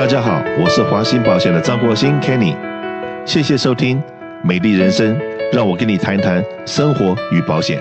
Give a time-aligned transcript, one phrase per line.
[0.00, 2.56] 大家好，我是华兴保险的张国兴 Kenny，
[3.26, 3.98] 谢谢收听
[4.42, 5.14] 《美丽人生》，
[5.52, 7.78] 让我跟你谈谈生活与保险。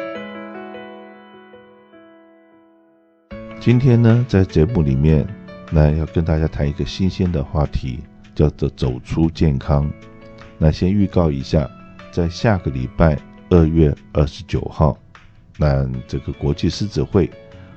[3.58, 5.26] 今天呢，在节目里面，
[5.72, 8.02] 那要跟大家谈一个新鲜的话题，
[8.36, 9.90] 叫做“走出健康”。
[10.60, 11.72] 那先预告一下，
[12.12, 13.18] 在下个礼拜
[13.50, 14.98] 二月二十九号，
[15.58, 17.32] 那这个国际狮子会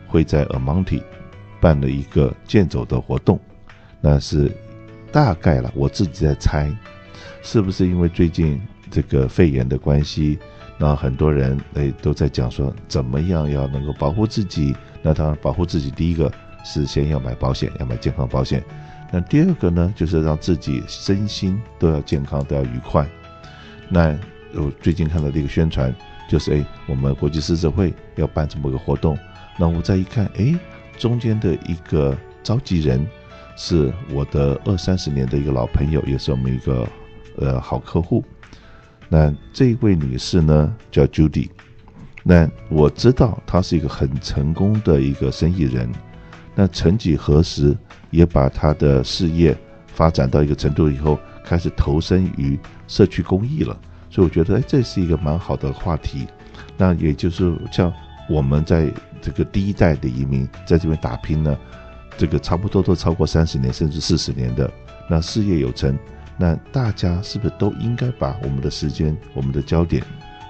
[0.09, 1.00] 会在尔蒙提
[1.61, 3.38] 办了一个健走的活动。
[4.04, 4.50] 那是
[5.12, 6.74] 大概了，我自己在猜，
[7.40, 8.60] 是不是因为最近
[8.90, 10.38] 这个肺炎的关系，
[10.76, 14.74] 那很多人诶都在讲说怎么样要能够保护自己。
[15.02, 16.30] 那当然保护自己，第一个
[16.64, 18.62] 是先要买保险，要买健康保险。
[19.12, 23.07] 那第二个呢，就是让自己身心都要健康，都要愉快。
[23.88, 24.18] 那
[24.54, 25.94] 我最近看到这个宣传，
[26.29, 29.16] 就是诶我们国际狮子会要办这么个活动。
[29.58, 30.57] 那我再一看，诶
[30.96, 33.06] 中间的一个召集人。
[33.56, 36.88] 是我的二三十年的一个老朋友，也是我们一个
[37.36, 38.24] 呃好客户。
[39.08, 41.50] 那这位女士呢叫 Judy，
[42.22, 45.90] 那我知道她是一个很成功的一个生意人。
[46.54, 47.77] 那曾几何时
[48.10, 53.78] 也把她的事业发展到一个程度以后，开始投身于社区公益了。
[54.08, 56.27] 所以我觉得，哎，这是一个蛮好的话题。
[56.77, 57.92] 那也就是像
[58.28, 58.90] 我们在
[59.20, 61.56] 这个第一代的移民在这边打拼呢。
[62.16, 64.70] 这个差不多都超过三十年甚至四十年的，
[65.08, 65.98] 那事业有成，
[66.38, 70.02] 那大家是不是都应该把我们的时间、我们的焦点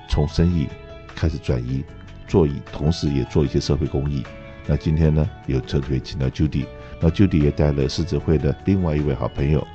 [0.08, 0.66] 从生意
[1.14, 1.82] 开始转移，
[2.26, 4.22] 做一同时也做一些社会公益？
[4.66, 6.66] 那今天呢，有特别请到 Judy，
[7.00, 9.66] 那 Judy 也带了狮子会的另外一位好朋友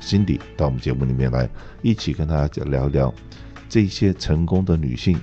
[0.00, 1.48] Cindy 到我们节目里面来，
[1.82, 3.12] 一起跟大家聊聊
[3.68, 5.18] 这些成功的女性。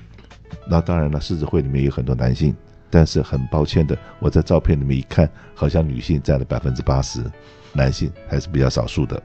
[0.67, 2.55] 那当然了，狮子会里面有很多男性。
[2.94, 7.23] 但是很抱歉的，我在照片里面一看，好像女性占了百分之八十，
[7.73, 9.19] 男性还是比较少数的。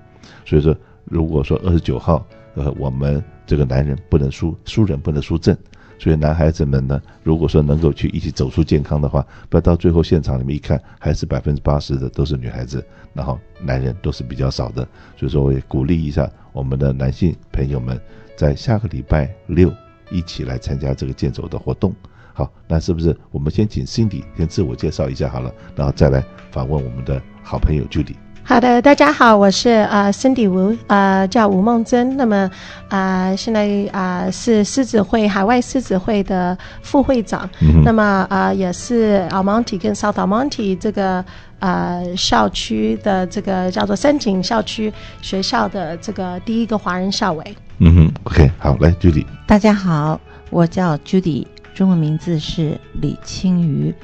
[0.46, 5.54] 所以说，如果说二十九号，呃，我们这个男人不能输，输人不能输阵。
[5.98, 12.82] 所以男孩子们呢，如果说能够去一起走出健康的话，不要到最后现场里面一看，还是百分之八十的都是女孩子，
[13.12, 14.88] 然后男人都是比较少的。
[15.14, 18.00] 所以说，我也鼓励一下我们的男性朋友们，
[18.34, 19.70] 在下个礼拜六
[20.10, 21.94] 一起来参加这个健走的活动。
[22.38, 28.14] 好，那是不是我们先请 Cindy 先自我介绍一下好了，然后再来访问我们的好朋友 Judy。
[28.44, 32.16] 好的，大家好，我是呃 Cindy 吴，呃叫吴梦珍。
[32.16, 32.48] 那么
[32.88, 37.50] 啊、呃，现在啊、呃、是狮子会海外狮子会的副会长。
[37.60, 41.24] 嗯、那么啊、呃，也是 Almonte 跟 South Almonte 这个
[41.58, 47.56] 呃校区的这个叫做三井校区学校的这个第一个华人校委。
[47.78, 49.26] 嗯哼，OK，好，来 Judy。
[49.44, 51.44] 大家好，我叫 Judy。
[51.78, 53.94] 中文名字是李清瑜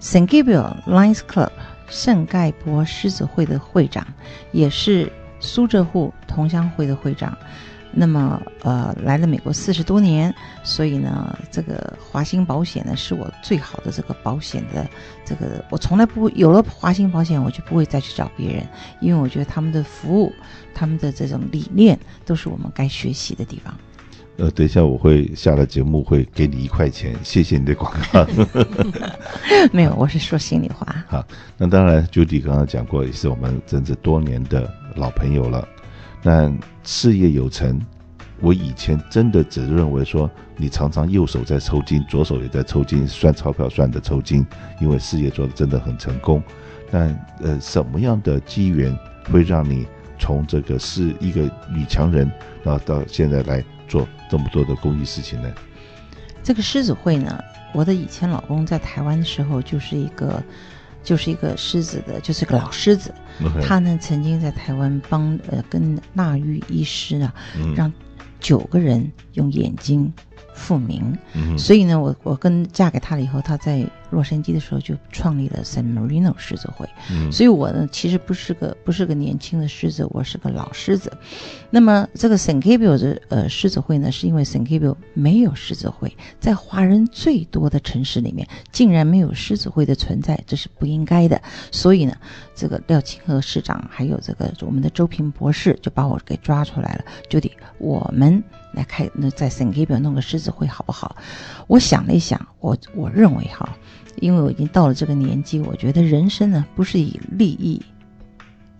[0.00, 0.26] ，St.
[0.26, 1.50] Gabriel Lions Club
[1.86, 4.06] 圣盖博狮子会的会长，
[4.50, 7.36] 也是苏浙沪同乡会的会长。
[7.92, 10.34] 那么，呃，来了美国四十多年，
[10.64, 14.88] 所以呢，这个华兴保险呢是我最好的这个保险的
[15.22, 18.66] 这个，我从来不有了华兴保险，我就不会再去找别人，
[19.02, 20.32] 因为我觉得他们的服务、
[20.74, 23.76] 他们的这种理念都是我们该学习的地方。
[24.38, 28.24] 呃，等一下我会下了节目会给你一块钱， 谢谢你的广告。
[29.72, 30.86] 没有，我是说心里话。
[31.08, 31.26] 好，
[31.56, 35.66] 那当然，Judy 刚刚讲过，也是我们真是多年的老朋友了。
[36.22, 36.52] 那
[36.84, 37.80] 事业有成，
[38.40, 44.46] 我以前真的只认为说你常常右手在抽筋，左手也在抽筋，算钞票算的抽筋，
[44.80, 46.40] 因为事业做的真的很成功。
[46.92, 47.08] 但
[47.42, 48.96] 呃，什么样的机缘
[49.32, 49.84] 会让你
[50.18, 52.30] 从这个是一个女强人，
[52.62, 53.64] 然后到现在来？
[53.88, 55.50] 做这么多的公益事情呢？
[56.42, 57.42] 这个狮子会呢，
[57.72, 60.42] 我的以前老公在台湾的时候就是一个，
[61.02, 63.14] 就是一个狮子的，就是个老狮子。
[63.62, 67.90] 他呢曾经在台湾帮呃跟纳玉医师啊，嗯、让
[68.40, 70.12] 九个人用眼睛
[70.52, 71.16] 复明。
[71.32, 73.82] 嗯、所以呢，我我跟嫁给他了以后，他在。
[74.10, 81.12] 洛杉矶的时候就创立了 San Marino 狮子会，嗯，所以我呢其实不是个不是个年轻的狮子，我是个老狮子。
[81.70, 82.62] 那么这个 St.
[82.62, 84.64] Gabriel 的呃狮子会呢，是因为 St.
[84.66, 91.40] Gabriel 没有狮子会，在华人最多的城市里面竟然没有狮子会的存在，这是不应该的。
[91.70, 92.16] 所以呢，
[92.54, 98.42] 这个廖清和市长还有这个我们的周平博士就把我给抓出来了，就得我们
[98.72, 99.72] 来开那在 St.
[99.72, 101.16] Gabriel 弄个狮子会好不好？
[101.66, 103.76] 我想了一想，我我认为哈。
[104.20, 107.80] 因为我已经到了这个年纪，我觉得人生呢不是以利益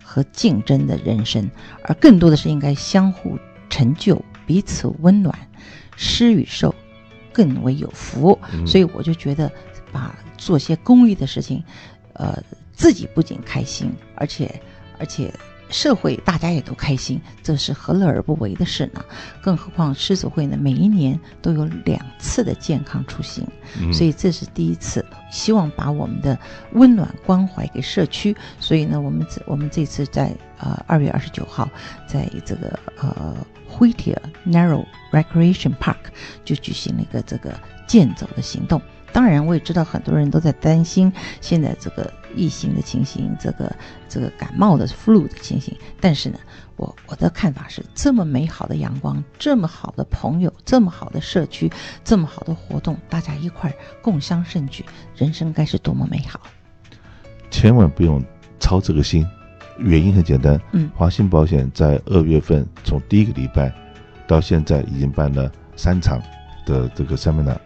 [0.03, 1.49] 和竞争的人生，
[1.83, 3.37] 而更多的是应该相互
[3.69, 5.37] 成就、彼此温暖，
[5.95, 6.73] 施与受
[7.31, 8.37] 更为有福。
[8.53, 8.65] 嗯。
[8.65, 9.51] 所以我就觉得，
[9.91, 11.63] 把做些公益的事情，
[12.13, 12.41] 呃，
[12.73, 14.61] 自己不仅开心，而且
[14.97, 15.33] 而且
[15.69, 19.03] 社会大家也都开心，这是何乐而不为的事呢？
[19.41, 23.47] 更何况狮子会呢，每一年都有两次的健康出行，
[23.93, 26.37] 所以这是第一次，希望把我们的
[26.73, 28.35] 温暖关怀给社区。
[28.59, 31.69] 所以呢，我们这我们这次在呃二月二十九号，
[32.07, 33.35] 在这个呃
[33.77, 35.97] w h i t t e r Narrow Recreation Park
[36.43, 37.53] 就举行了一个这个
[37.87, 38.81] 健走的行动。
[39.11, 41.11] 当然，我也知道很多人都在担心
[41.41, 43.75] 现在这个疫情的情形，这个
[44.07, 45.75] 这个感冒的 flu 的情形。
[45.99, 46.37] 但是呢，
[46.75, 51.71] 我我的看法是，这么美好的阳光，这么好的朋友，这么好的社区，
[52.03, 54.85] 这么好的活动，大家一块儿共襄盛举，
[55.15, 56.39] 人生该是多么美好！
[57.49, 58.23] 千万不用
[58.59, 59.27] 操这个心，
[59.79, 60.59] 原因很简单。
[60.71, 63.73] 嗯，华信保险在二月份从第一个礼拜
[64.27, 66.21] 到现在已经办了三场
[66.65, 67.57] 的这个 seminar。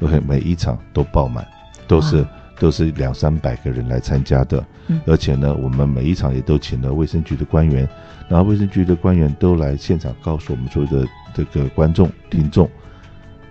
[0.00, 1.46] OK，每一场都爆满，
[1.86, 2.26] 都是
[2.58, 7.88] 都是两三百个人来参加的，嗯，而且呢，我们每一场也都请了卫生局的官员，
[8.28, 12.68] 然后卫生局的官员都来现场告诉我们所有的这个观众听众，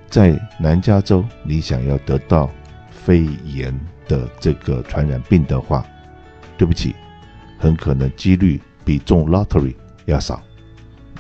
[0.08, 2.50] 在南加州，你想要得到
[2.90, 5.86] 肺炎的这个传染病的话，
[6.58, 6.96] 对不起，
[7.58, 9.76] 很可能几率比中 lottery
[10.06, 10.42] 要少。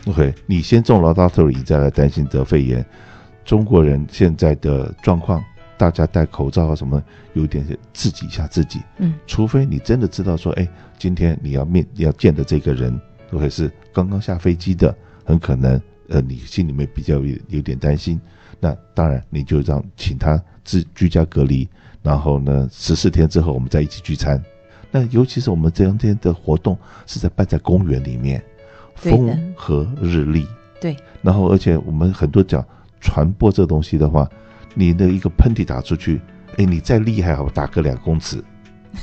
[0.05, 2.83] OK，你先中了 lottery，你再来担心得肺炎。
[3.49, 5.43] 中国人现在的状况，
[5.75, 7.03] 大家戴口罩啊什么，
[7.33, 8.79] 有点自己吓自己。
[8.99, 10.67] 嗯，除非你真的知道说，哎，
[10.99, 12.95] 今天你要面要见的这个人，
[13.31, 18.21] 或者是刚刚下飞机的，很可能，呃，你心里面比较有有点担心。
[18.59, 21.67] 那当然，你就让请他自居家隔离，
[22.03, 24.39] 然后呢，十四天之后我们再一起聚餐。
[24.91, 28.43] 那尤其是我们这两天的活动是在办在公园里面，
[28.93, 30.45] 风和日丽。
[30.79, 30.95] 对。
[31.23, 32.63] 然后，而且我们很多讲。
[32.99, 34.27] 传播这东西的话，
[34.73, 36.19] 你的一个喷嚏打出去，
[36.57, 38.43] 哎，你再厉害，好打个两公尺，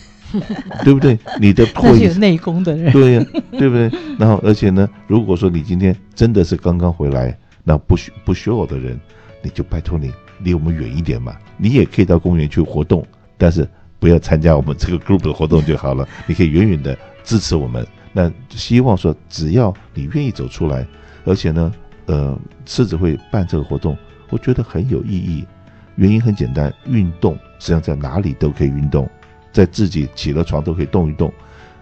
[0.85, 1.19] 对不对？
[1.41, 3.91] 你的唾液有内功的人，对呀，对不对？
[4.19, 8.99] 然后，而且呢，如果说你今天真的是刚刚回来，那不需不需要的人，
[9.43, 11.37] 你就拜托你离我们远一点嘛。
[11.57, 13.07] 你也可以到公园去活动，
[13.39, 16.07] 但是不要参加我们这个 group 的活动就好了。
[16.27, 17.87] 你可以远远的支持我们。
[18.13, 20.87] 那希望说，只要你愿意走出来，
[21.25, 21.73] 而且呢。
[22.07, 23.97] 呃，狮子会办这个活动，
[24.31, 25.47] 我觉得很有意义。
[25.97, 29.09] 原因很简单，运动实际上在哪里都可以运动，
[29.53, 31.33] 在自己起了床都可以动一动。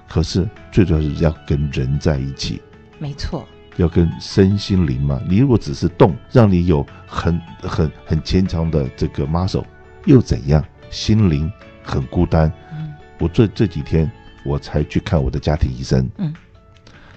[0.09, 2.63] 可是最主要是要跟人在一起，
[2.99, 5.21] 没错，要跟身心灵嘛。
[5.29, 9.65] 你如果只是动，让你有很很很牵强的这个 muscle，
[10.05, 10.65] 又怎样？
[10.91, 11.51] 心灵
[11.83, 12.53] 很孤单。
[12.73, 14.09] 嗯，我这这几天
[14.45, 16.33] 我才去看我的家庭医生，嗯，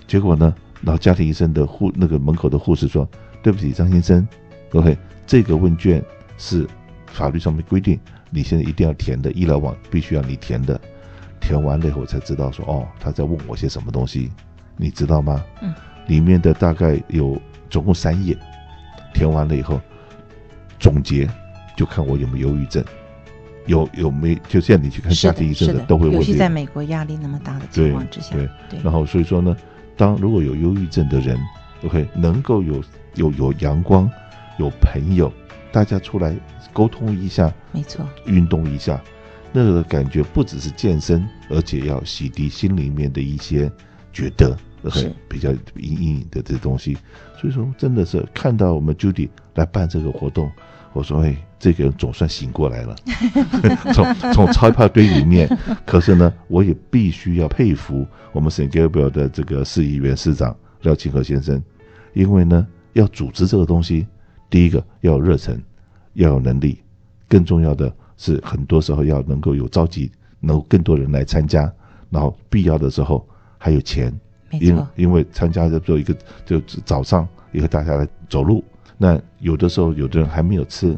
[0.08, 0.56] 结果呢？
[0.84, 3.08] 然后家庭医生的护那个门口的护士说
[3.42, 4.28] ：“对不起，张先生
[4.74, 4.96] ，OK，
[5.26, 6.04] 这个问卷
[6.38, 6.68] 是
[7.08, 10.80] 法律上面规定，你现在一定要填的，医疗网必须要你填的。
[11.42, 14.32] 填完了以后，才知道说，哦，他在问我些什么东西，
[14.76, 15.44] 你知道吗？
[15.62, 15.74] 嗯，
[16.08, 18.38] 里面的大概有总共三页，
[19.14, 19.82] 填完了以后，
[20.80, 21.28] 总结
[21.76, 22.84] 就看我有没有忧郁症，
[23.66, 26.18] 有有没就这样，你去看家庭医生的都会问。
[26.18, 29.58] 尤其在美国压力那么大的情况之下，对对，然后所以说呢。”
[29.98, 31.38] 当如果有忧郁症的人
[31.84, 32.82] ，OK，能够有
[33.16, 34.10] 有有阳光，
[34.60, 35.34] 有朋友，
[35.72, 36.36] 大家出来
[36.72, 39.02] 沟通一下，没错，运动一下，
[39.52, 43.72] 那个感觉不只是健身，而且要洗涤心里面的一些
[44.14, 46.96] 觉得，OK，比较阴影的这东西。
[47.40, 50.52] 所以说，真的是看到我们 Judy 来办这个活动。
[50.98, 52.96] 我说：“哎，这个人总算醒过来了，
[53.94, 55.48] 从从钞票堆里面。
[55.86, 58.70] 可是呢，我也必须要佩服我们 St.
[58.70, 61.62] Gabriel 的这个市议员市长廖清和先生，
[62.14, 64.08] 因为呢，要组织这个东西，
[64.50, 65.62] 第一个要有热忱，
[66.14, 66.80] 要有能力，
[67.30, 71.72] 更重要的是，很多时候要能够有召集，能够更多人来参加，
[72.10, 73.28] 然后必要的时候
[73.60, 74.12] 还有钱，
[74.52, 78.64] 因因为参加的做一个就早上也和大家来走路。”
[78.98, 80.98] 那有的时候，有的人还没有吃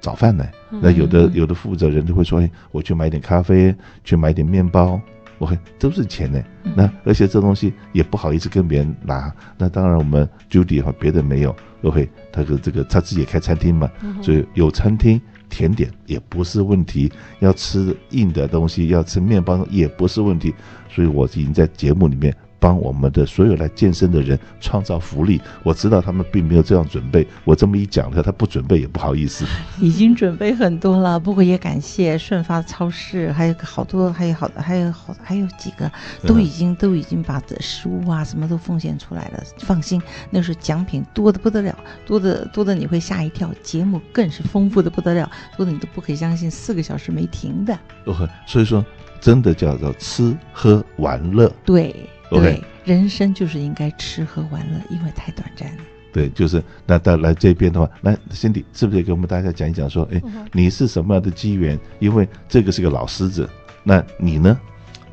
[0.00, 0.46] 早饭呢。
[0.70, 3.74] 那有的有的负责人就会说：“哎，我去买点咖啡，
[4.04, 5.00] 去买点面包。
[5.38, 6.42] 我看都是钱呢。
[6.74, 9.32] 那而且这东西也不好意思跟别人拿。
[9.56, 11.54] 那当然，我们 Judy 和别的没有。
[11.82, 13.88] OK，他的这个他自己也开餐厅嘛，
[14.20, 17.10] 所以有餐厅甜点也不是问题。
[17.38, 20.52] 要吃硬的东西，要吃面包也不是问题。
[20.90, 22.34] 所以我已经在节目里面。
[22.58, 25.40] 帮我们的所有来健身的人创造福利。
[25.62, 29.44] 我知道他们并没有这样准备，我这么一讲他他不准备也不好意思。
[29.80, 35.90] 已经准备很多了，不过也感谢顺发超市，还有好多，还有好的，还有好，还有几个
[36.26, 39.42] 都已经、嗯、都已经把这食物啊什么都奉献出来了。
[39.58, 40.00] 放心，
[40.30, 43.48] 那是奖品多的不得了，多的多的你会吓一跳。
[43.62, 47.78] 节目更是丰富的不得了，多的你都不可以相信，四个小时没停的。
[48.04, 48.84] 哦，所以说
[49.20, 51.52] 真的叫做吃喝玩乐。
[51.64, 51.94] 对。
[52.30, 55.82] OK，对，人生就是应该吃喝玩乐，因为太短暂了。
[56.12, 60.20] 对，就是那到来这边的话，来 Cindy 是不是也给我们大家讲一讲说，哎，
[60.52, 61.78] 你是什么样的机缘？
[61.98, 63.48] 因为这个是个老狮子，
[63.82, 64.58] 那你呢？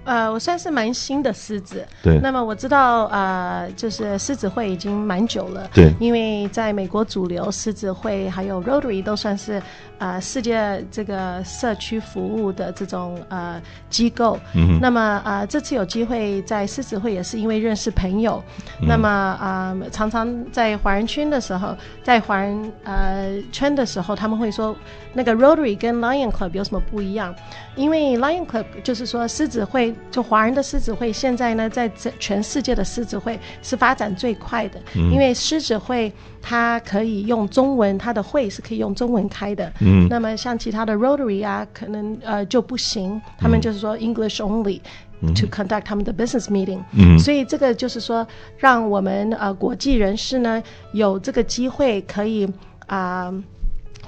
[0.05, 1.83] 呃，我算是蛮新的狮子。
[2.03, 2.19] 对。
[2.19, 5.67] 那么我知道，呃，就是狮子会已经蛮久了。
[5.73, 5.91] 对。
[5.99, 9.59] 因为在美国主流狮子会还有 Rotary 都算是
[9.97, 14.39] 呃世界这个社区服务的这种呃机构。
[14.53, 14.79] 嗯。
[14.81, 18.43] 那么呃这次有机会在狮子会也是因为认识朋友。
[18.81, 18.87] 嗯。
[18.87, 24.75] 那么啊、呃、常常在华人圈的时候，在华人呃圈的时候，他们会说
[25.13, 27.33] 那个 Rotary 跟 Lion Club 有什么不一样？
[27.75, 29.93] 因为 Lion Club 就是说狮子会。
[30.11, 36.11] 就华人的狮子会现在呢，在全世界的狮子会是发展最快的，嗯、因为狮子会
[36.41, 39.71] 它可以用中文，它的会是可以用中文开的。
[39.85, 44.81] 嗯，那么像其他的 Rotary 啊，可能呃就不行，他们就是说 English only
[45.21, 46.79] to conduct 他们的 business meeting。
[46.97, 48.27] 嗯，所以这个就是说，
[48.57, 50.61] 让我们呃国际人士呢
[50.91, 52.45] 有这个机会可以
[52.87, 53.25] 啊。
[53.25, 53.43] 呃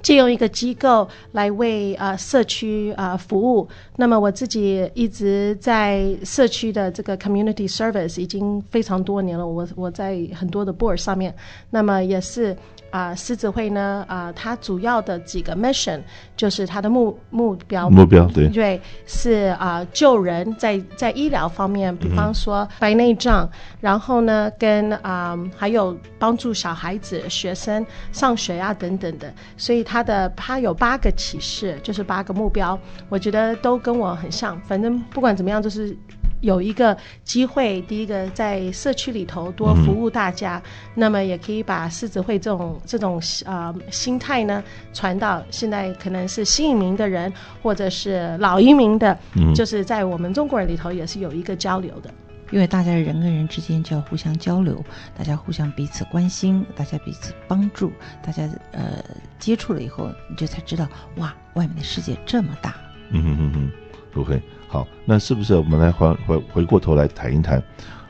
[0.07, 11.35] 借用一个机构来为呃社区呃服务，那么我自己一直在社区的这个 community service 已经非常多年了，我我在很多的 board 上面，
[11.71, 12.55] 那么也是。
[12.89, 15.99] 啊、呃，狮子会呢，啊、呃，它主要的几个 mission
[16.37, 18.47] 就是它的目目标目标对。
[18.47, 23.49] 对是啊、呃、救人在在医疗方面，比方说白内障，嗯、
[23.81, 35.97] 然后呢跟啊、呃、还有帮助小孩子学生上学啊等等的，所以它的他有八个启示，就是八个目标，我觉得都跟我很像，反正不管怎么样就是。
[36.41, 44.63] 有一个机会，第一个在社区里头多服务大家，嗯、那么也可以把狮子会这种这种呃心态呢
[44.93, 52.13] 传到现在可能是新移民的人，或者是老移民的，嗯、就是在我们中国人里头也是有一个交流的。
[52.51, 54.83] 因为大家人跟人之间就要互相交流，
[55.17, 59.03] 大家互相彼此关心，大家彼此帮助，大家呃
[59.37, 60.87] 接触了以后，你就才知道
[61.17, 62.75] 哇，外面的世界这么大。
[63.11, 63.71] 嗯哼哼哼。
[64.15, 67.61] OK，好，那是不是我们来回回回过头来谈一谈，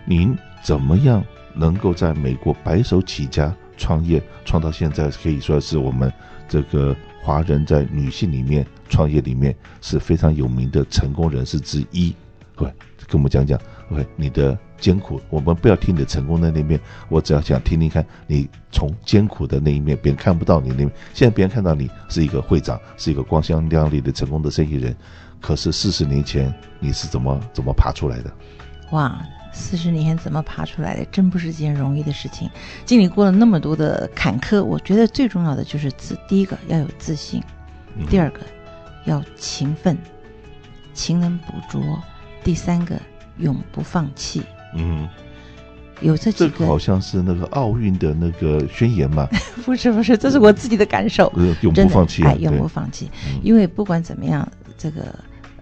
[0.05, 1.21] 您怎么样
[1.53, 6.13] 能够在美国白手起家创业，创到现在可以说是我们
[6.47, 12.15] 这个华人在女性里面创业里面是非常有名的成功人士之一。
[12.55, 12.67] 对，
[13.07, 16.79] 跟我们讲讲，OK，你的艰苦，我们不要听你的成功的那面，
[17.09, 24.95] 我只要想听听看你从艰苦的那一面，别人看不到你那面，现在别人看到你是一个会长，是一个光鲜亮丽的成功的生意人。
[25.39, 28.31] 可是四十年前你是怎么怎么爬出来的？
[28.91, 31.05] 哇，四十年前怎么爬出来的？
[31.11, 32.49] 真不是件容易的事情。
[32.85, 37.43] 经历过了那么多的坎坷，我觉得最重要的就是自，第一个要有自信，
[37.95, 38.39] 嗯、第二个
[39.05, 39.95] 要勤奋，
[40.93, 41.81] 勤能补拙，
[42.43, 42.99] 第三个
[43.39, 44.41] 永不放弃。
[44.75, 45.07] 嗯，
[46.01, 49.27] 有这几个，这个好像是那个奥运的那个宣言嘛？
[49.65, 51.31] 不是不是，这是我自己的感受。
[51.35, 54.47] 嗯、 永不放弃，哎，永不放弃，嗯、因为不管怎么样。
[54.79, 55.01] 这个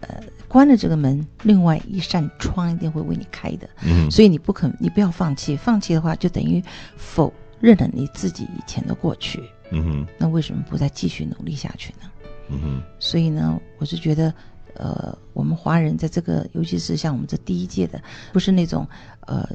[0.02, 3.70] 呃，关了这个门，另外一扇窗一定会为你开的。
[3.86, 5.56] 嗯，所以你不可，你不要放弃。
[5.56, 6.62] 放弃的话，就等于
[6.98, 9.42] 否认了你自己以前的过去。
[9.72, 12.12] 嗯哼，那为什么不再继续努力下去呢？
[12.50, 14.34] 嗯哼，所以呢，我是觉得，
[14.76, 18.02] 呃，我们华人在这个，尤其是像我们这第一届的，
[18.32, 18.88] 不是那种
[19.22, 19.48] 呃，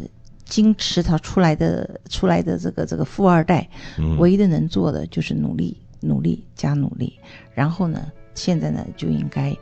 [0.45, 7.19] 金池塘出来的出来的这个这个富二代，嗯，唯一的能做的就是努力，努力加努力，
[7.55, 9.57] 然后呢，现在呢，就应该，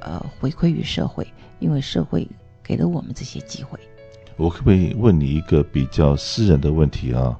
[0.00, 1.26] 呃，回馈于社会，
[1.58, 2.26] 因为社会
[2.62, 3.78] 给了我们这些机会。
[4.36, 7.38] 我可不可以问你一个比较私人的问题啊？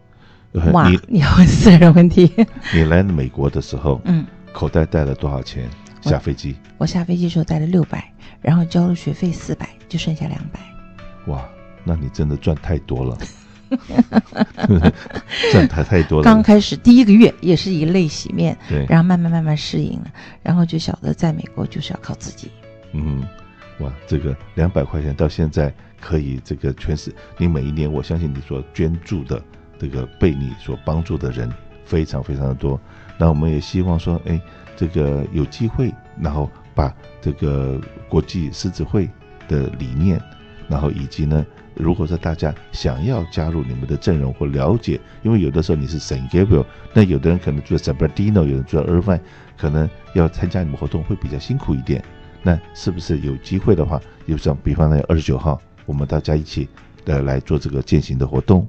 [0.72, 2.30] 哇，你，你要问私人问题？
[2.74, 5.66] 你来美国的时候，嗯，口袋带了多少钱？
[6.00, 6.57] 下飞机？
[6.78, 10.61] 我下飞机的时候带了六百，然后交了学费四百，就剩下两百。
[11.26, 11.49] 哇，
[11.85, 13.19] 那你真的赚太多了。
[15.52, 16.25] 赚太太多了。
[16.25, 20.11] 刚开始第一个月也是以泪洗面，对，然后慢慢慢慢适应了，
[20.42, 22.50] 然后就晓得在美国就是要靠自己。
[22.92, 23.23] 嗯，
[23.78, 29.40] 哇，这个两百块钱到现在可以这个全是你每一年，我相信你所捐助的
[29.78, 31.49] 这个被你所帮助的人
[31.85, 32.80] 非常非常的多。
[33.16, 34.40] 那我们也希望说，哎，
[34.80, 39.06] 这个有机会，然后把这个国际狮子会
[39.46, 40.18] 的理念，
[40.68, 41.44] 然后以及呢。
[41.75, 49.20] 如果说大家想要加入你们的阵容或了解，因为有的时候你是 San Gabriel，那有的人可能住在 San Bernardino，有人住在 Irvine，
[49.56, 52.02] 可能要参加你们活动会比较辛苦一点。
[52.42, 56.68] 那是不是有机会的话，就像比方呢二十九号，我们大家一起
[57.04, 58.66] 的来做这个践行的活动？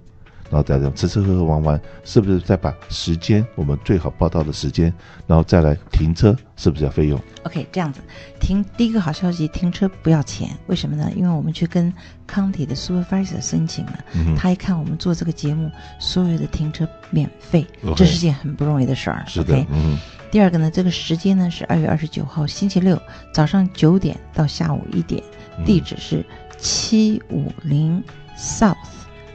[0.51, 4.93] 然后再这样吃吃喝喝玩玩，是不是再把时间我们最好报到的时间，
[5.25, 8.01] 然后再来停车，是不是要费用？OK，这样子
[8.39, 11.09] 停第一个好消息，停车不要钱，为什么呢？
[11.15, 11.91] 因为我们去跟
[12.29, 19.23] County 的 Supervisor 申请了，嗯、他一看我们做这个节目，所有的停车免费，okay, 这是件很不容易的事儿。
[19.25, 19.65] 是的，okay?
[19.71, 19.97] 嗯。
[20.29, 23.01] 第二个呢，这个时间呢是二月二十九号星期六
[23.33, 25.21] 早上九点到下午一点，
[25.65, 26.25] 地址是
[26.57, 28.01] 七五零
[28.37, 28.75] South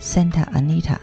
[0.00, 0.96] Santa Anita。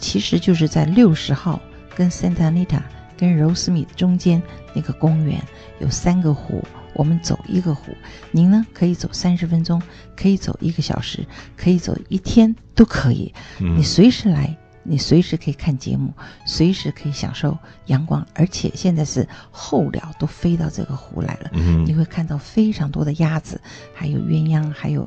[0.00, 1.60] 其实就是在六十号
[1.94, 2.80] 跟 Santa Anita
[3.16, 4.42] 跟 Rosemead 中间
[4.74, 5.40] 那个公园
[5.78, 6.64] 有三个湖，
[6.94, 7.94] 我们走一个湖，
[8.30, 9.80] 您呢可以走三十分钟，
[10.16, 11.26] 可以走一个小时，
[11.56, 13.32] 可以走一天都可以。
[13.60, 16.12] 嗯、你随时来，你随时可以看节目，
[16.46, 23.60] 随时可以享受阳光，而且现在是候鸟都飞到这个湖来了，嗯、你会看到非常多的鸭子，
[23.92, 25.06] 还有鸳鸯，还有。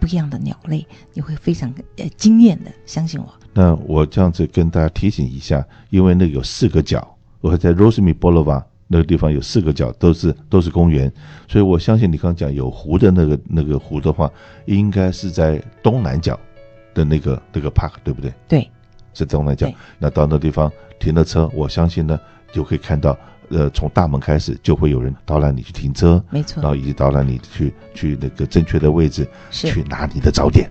[0.00, 3.32] 不一样的鸟类，你会非常呃惊艳的，相信我。
[3.52, 11.12] 那我这样子跟大家提醒一下，因为那有四个角，我在 Rosemead Boulevard 那个地方有四个角，都是都是公园，
[11.46, 14.30] 所以我相信你刚刚讲有湖的那个那个湖的话，
[14.64, 16.38] 应该是在东南角
[16.94, 18.32] 的那个那个 park，对不对？
[18.48, 18.70] 对，
[19.12, 19.70] 是东南角。
[19.98, 22.18] 那到那地方停了车，我相信呢
[22.52, 23.16] 就可以看到。
[23.50, 30.70] 呃，从大门开始就会有人导览你去停车，没错，然后以及导览你去去那个正确的位置去拿你的早点，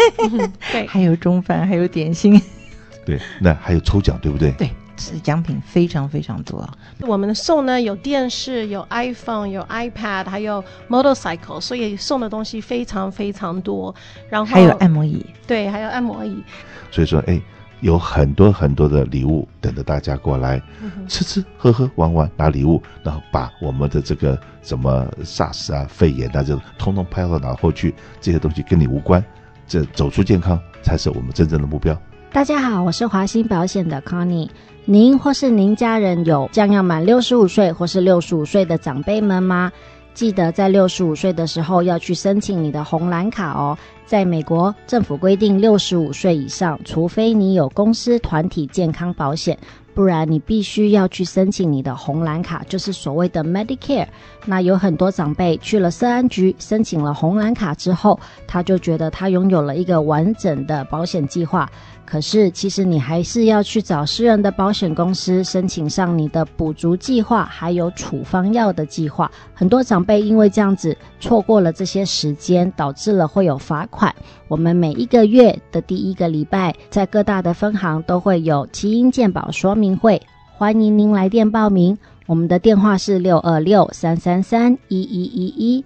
[0.70, 2.40] 对，还有中饭，还有点心，
[3.04, 4.52] 对，那还有抽奖，对不对？
[4.52, 6.68] 对，是奖品非常非常多。
[7.00, 13.94] 我们的送呢有电视，有 iPhone，有 iPad，还有 motorcycle，所以送的东西非常非常多。
[14.28, 16.42] 然后还有按摩椅，对，还有按摩椅。
[16.90, 17.40] 所以说，哎。
[17.80, 20.60] 有很多很多的礼物等着大家过来
[21.06, 29.24] 吃吃喝喝玩玩拿礼物，然后把我们的这个什么 SARS 啊肺炎啊这种通通拍到脑后去，这些东西跟你无关，
[29.66, 31.96] 这走出健康才是我们真正的目标。
[32.32, 34.50] 大家好，我是华兴保险的 Connie，
[34.84, 39.72] 您或是您家人有将要满六十五岁或是六十五岁的长辈们吗？
[40.18, 43.78] 记得在六十五岁的时候要去申请你的红蓝卡哦。
[44.04, 49.56] 在美国，政府规定六十五岁以上，除非你有公司团体健康保险，
[49.94, 54.08] 不然你必须要去申请你的红蓝卡，就是所谓的 Medicare。
[54.44, 61.70] 那有很多长辈去了社安局申请了红蓝卡之后，他就觉得他拥有了一个完整的保险计划。
[62.10, 69.30] 可是，其实你还是要去找私人的保险公司申请上你的补足计划，还有处方药的计划。
[69.52, 74.14] 很多长辈因为这样子错过了这些时间，导致了会有罚款。
[74.48, 80.22] 我们每一个月的第一个礼拜，在各大的分行都会有奇英健保说明会，
[80.56, 81.98] 欢迎您来电报名。
[82.24, 85.84] 我们的电话是六二六三三三一一一一。